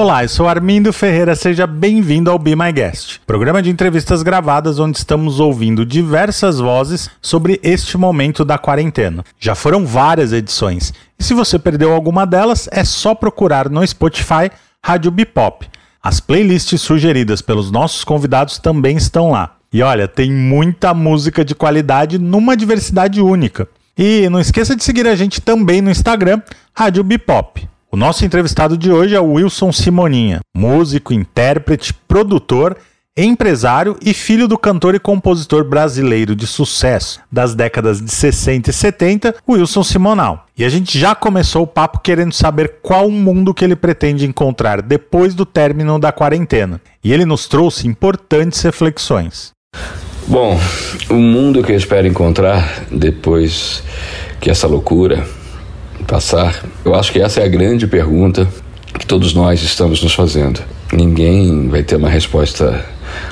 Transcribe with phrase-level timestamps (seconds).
[0.00, 4.78] Olá, eu sou Armindo Ferreira, seja bem-vindo ao Be My Guest, programa de entrevistas gravadas
[4.78, 9.22] onde estamos ouvindo diversas vozes sobre este momento da quarentena.
[9.38, 14.50] Já foram várias edições, e se você perdeu alguma delas, é só procurar no Spotify
[14.82, 15.68] Rádio Bipop.
[16.02, 19.56] As playlists sugeridas pelos nossos convidados também estão lá.
[19.70, 23.68] E olha, tem muita música de qualidade numa diversidade única.
[23.98, 26.40] E não esqueça de seguir a gente também no Instagram,
[26.74, 27.68] Rádio Bipop.
[27.92, 32.76] O nosso entrevistado de hoje é o Wilson Simoninha, músico, intérprete, produtor,
[33.16, 38.72] empresário e filho do cantor e compositor brasileiro de sucesso das décadas de 60 e
[38.72, 40.46] 70, Wilson Simonal.
[40.56, 44.24] E a gente já começou o papo querendo saber qual o mundo que ele pretende
[44.24, 46.80] encontrar depois do término da quarentena.
[47.02, 49.50] E ele nos trouxe importantes reflexões.
[50.28, 50.60] Bom,
[51.10, 53.82] o mundo que eu espero encontrar depois
[54.40, 55.26] que essa loucura
[56.10, 56.64] passar?
[56.84, 58.48] Eu acho que essa é a grande pergunta
[58.98, 60.60] que todos nós estamos nos fazendo.
[60.92, 62.84] Ninguém vai ter uma resposta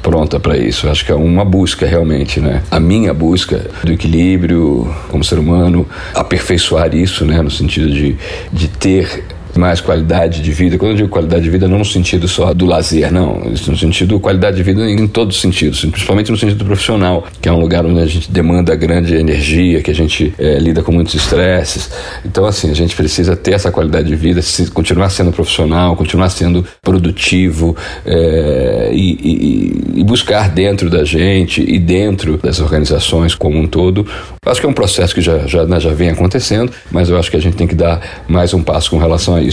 [0.00, 0.86] pronta para isso.
[0.86, 2.62] Eu acho que é uma busca realmente, né?
[2.70, 7.42] A minha busca do equilíbrio como ser humano, aperfeiçoar isso, né?
[7.42, 8.16] No sentido de,
[8.52, 9.24] de ter
[9.60, 10.78] mais qualidade de vida.
[10.78, 13.38] Quando eu digo qualidade de vida, não no sentido só do lazer, não.
[13.38, 17.52] No sentido qualidade de vida em todos os sentidos, principalmente no sentido profissional, que é
[17.52, 21.14] um lugar onde a gente demanda grande energia, que a gente é, lida com muitos
[21.14, 21.90] estresses.
[22.24, 24.40] Então, assim, a gente precisa ter essa qualidade de vida,
[24.72, 31.78] continuar sendo profissional, continuar sendo produtivo é, e, e, e buscar dentro da gente e
[31.78, 34.06] dentro das organizações como um todo.
[34.46, 37.30] Acho que é um processo que já, já, né, já vem acontecendo, mas eu acho
[37.30, 39.49] que a gente tem que dar mais um passo com relação a isso.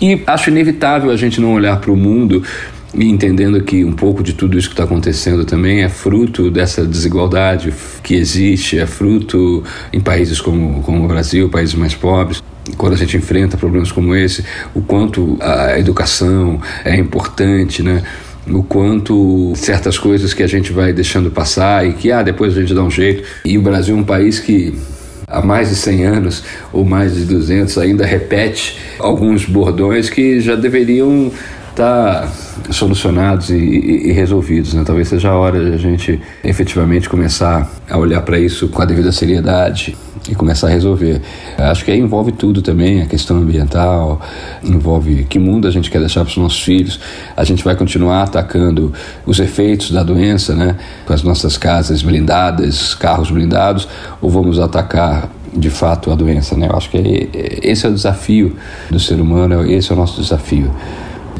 [0.00, 2.42] E acho inevitável a gente não olhar para o mundo
[2.92, 6.84] e entendendo que um pouco de tudo isso que está acontecendo também é fruto dessa
[6.84, 12.42] desigualdade que existe, é fruto em países como, como o Brasil, países mais pobres.
[12.76, 18.02] Quando a gente enfrenta problemas como esse, o quanto a educação é importante, né?
[18.48, 22.60] o quanto certas coisas que a gente vai deixando passar e que ah, depois a
[22.60, 23.22] gente dá um jeito.
[23.44, 24.74] E o Brasil é um país que
[25.30, 30.56] há mais de 100 anos ou mais de 200 ainda repete alguns bordões que já
[30.56, 31.30] deveriam
[31.80, 32.28] estar
[32.70, 34.74] solucionados e, e, e resolvidos.
[34.74, 34.82] Né?
[34.84, 38.84] Talvez seja a hora de a gente efetivamente começar a olhar para isso com a
[38.84, 39.96] devida seriedade
[40.28, 41.22] e começar a resolver.
[41.56, 44.20] Acho que aí envolve tudo também, a questão ambiental,
[44.62, 47.00] envolve que mundo a gente quer deixar para os nossos filhos.
[47.34, 48.92] A gente vai continuar atacando
[49.24, 50.76] os efeitos da doença, né,
[51.06, 53.88] com as nossas casas blindadas, carros blindados,
[54.20, 56.68] ou vamos atacar de fato a doença, né?
[56.70, 57.28] Eu acho que
[57.60, 58.56] esse é o desafio
[58.88, 60.70] do ser humano, esse é o nosso desafio.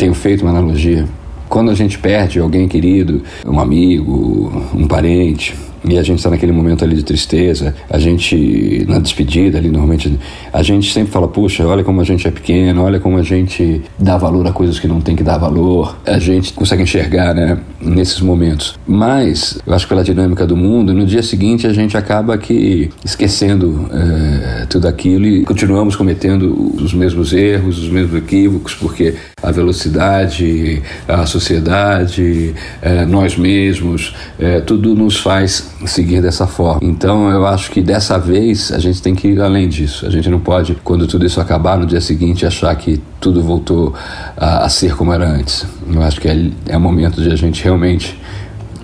[0.00, 1.05] Tenho feito uma analogia.
[1.47, 5.55] Quando a gente perde alguém querido, um amigo, um parente,
[5.85, 10.19] e a gente está naquele momento ali de tristeza, a gente, na despedida ali, normalmente,
[10.53, 13.83] a gente sempre fala, puxa, olha como a gente é pequeno, olha como a gente
[13.99, 17.59] dá valor a coisas que não tem que dar valor, a gente consegue enxergar, né,
[17.81, 18.79] nesses momentos.
[18.87, 22.91] Mas, eu acho que pela dinâmica do mundo, no dia seguinte a gente acaba que
[23.05, 29.51] esquecendo é, tudo aquilo e continuamos cometendo os mesmos erros, os mesmos equívocos, porque a
[29.51, 36.81] velocidade, a sociedade, é, nós mesmos, é, tudo nos faz seguir dessa forma.
[36.83, 40.07] Então eu acho que dessa vez a gente tem que ir além disso.
[40.07, 43.95] A gente não pode, quando tudo isso acabar, no dia seguinte achar que tudo voltou
[44.37, 45.67] a, a ser como era antes.
[45.93, 48.19] Eu acho que é, é o momento de a gente realmente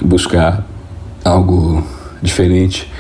[0.01, 0.67] buscar
[1.25, 1.85] algo
[2.23, 2.91] diferente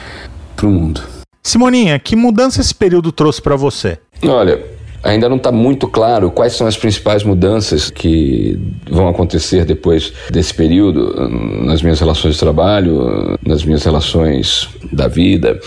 [0.54, 1.00] para o mundo.
[1.42, 3.98] Simoninha, que mudança esse período trouxe para você?
[4.24, 4.75] Olha,
[5.06, 8.58] Ainda não está muito claro quais são as principais mudanças que
[8.90, 11.28] vão acontecer depois desse período
[11.64, 15.60] nas minhas relações de trabalho, nas minhas relações da vida.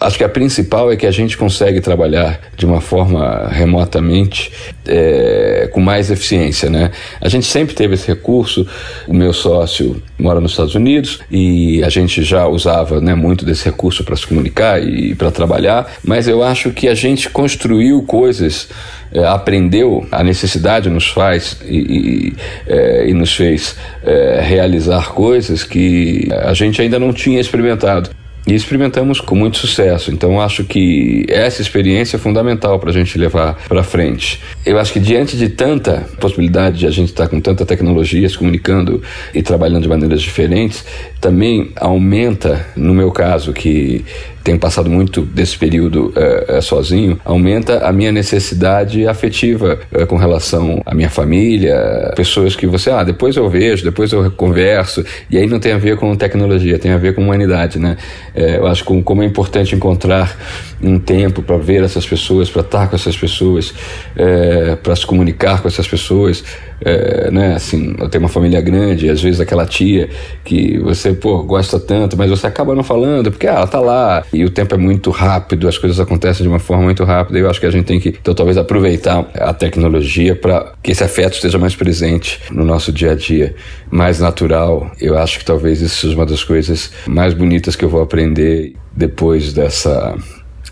[0.00, 4.52] Acho que a principal é que a gente consegue trabalhar de uma forma remotamente
[4.86, 6.90] é, com mais eficiência, né?
[7.20, 8.66] A gente sempre teve esse recurso.
[9.06, 13.64] O meu sócio mora nos Estados Unidos e a gente já usava né, muito desse
[13.64, 15.90] recurso para se comunicar e para trabalhar.
[16.04, 18.68] Mas eu acho que a gente construiu coisas,
[19.12, 25.64] é, aprendeu a necessidade nos faz e, e, é, e nos fez é, realizar coisas
[25.64, 28.10] que a gente ainda não tinha experimentado
[28.46, 30.12] e experimentamos com muito sucesso.
[30.12, 34.40] Então acho que essa experiência é fundamental para a gente levar para frente.
[34.64, 38.28] Eu acho que diante de tanta possibilidade de a gente estar tá com tanta tecnologia,
[38.28, 39.02] se comunicando
[39.34, 40.84] e trabalhando de maneiras diferentes,
[41.20, 44.04] também aumenta, no meu caso, que
[44.46, 50.80] tenho passado muito desse período é, sozinho, aumenta a minha necessidade afetiva é, com relação
[50.86, 55.48] à minha família, pessoas que você, ah, depois eu vejo, depois eu converso, e aí
[55.48, 57.96] não tem a ver com tecnologia, tem a ver com humanidade, né?
[58.36, 60.36] É, eu acho que como é importante encontrar
[60.82, 63.74] um tempo para ver essas pessoas, para estar com essas pessoas,
[64.14, 66.44] é, para se comunicar com essas pessoas,
[66.80, 67.54] é, né?
[67.54, 70.08] Assim, eu tenho uma família grande, às vezes aquela tia
[70.44, 74.24] que você, pô, gosta tanto, mas você acaba não falando, porque ah, ela tá lá,
[74.32, 77.42] e o tempo é muito rápido, as coisas acontecem de uma forma muito rápida, e
[77.42, 81.02] eu acho que a gente tem que, então, talvez aproveitar a tecnologia para que esse
[81.02, 83.54] afeto esteja mais presente no nosso dia a dia,
[83.90, 84.90] mais natural.
[85.00, 88.74] Eu acho que talvez isso seja uma das coisas mais bonitas que eu vou aprender
[88.94, 90.16] depois dessa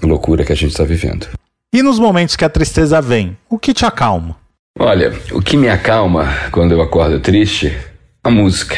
[0.03, 1.29] loucura que a gente está vivendo.
[1.73, 4.37] E nos momentos que a tristeza vem, o que te acalma?
[4.79, 7.77] Olha, o que me acalma quando eu acordo triste,
[8.23, 8.77] a música.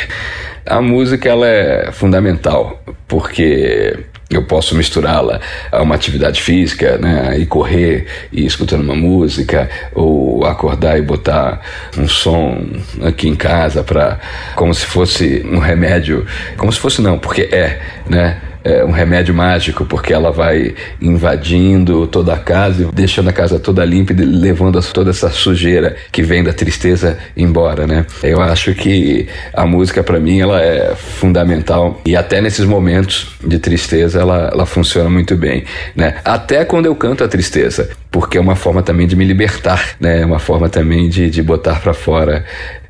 [0.64, 5.40] A música ela é fundamental, porque eu posso misturá-la
[5.70, 11.60] a uma atividade física, né, e correr e escutando uma música, ou acordar e botar
[11.96, 12.66] um som
[13.02, 14.18] aqui em casa para
[14.56, 16.26] como se fosse um remédio,
[16.56, 18.40] como se fosse não, porque é, né?
[18.66, 23.84] É, um remédio mágico, porque ela vai invadindo toda a casa deixando a casa toda
[23.84, 28.04] limpa e levando toda essa sujeira que vem da tristeza embora, né?
[28.22, 33.58] Eu acho que a música para mim ela é fundamental e até nesses momentos de
[33.60, 35.64] tristeza ela, ela funciona muito bem,
[35.94, 36.16] né?
[36.24, 40.22] Até quando eu canto a tristeza, porque é uma forma também de me libertar, né?
[40.22, 42.44] É uma forma também de, de botar para fora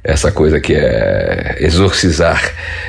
[0.07, 2.41] essa coisa que é exorcizar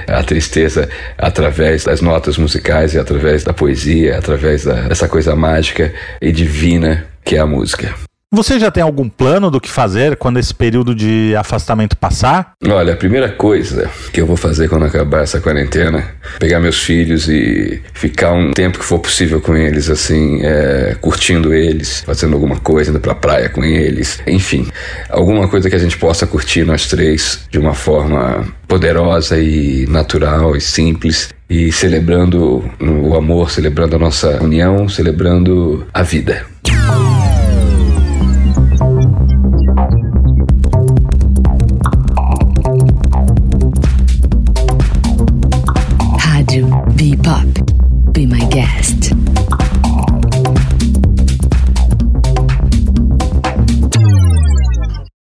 [0.07, 0.87] a tristeza
[1.17, 5.91] através das notas musicais e através da poesia, através dessa coisa mágica
[6.21, 8.06] e divina que é a música.
[8.33, 12.51] Você já tem algum plano do que fazer quando esse período de afastamento passar?
[12.67, 16.05] Olha, a primeira coisa que eu vou fazer quando acabar essa quarentena,
[16.37, 21.53] pegar meus filhos e ficar um tempo que for possível com eles, assim, é, curtindo
[21.53, 24.67] eles, fazendo alguma coisa, indo pra praia com eles, enfim,
[25.09, 30.53] alguma coisa que a gente possa curtir nós três de uma forma poderosa e natural
[30.53, 36.45] e simples e celebrando o amor, celebrando a nossa união, celebrando a vida.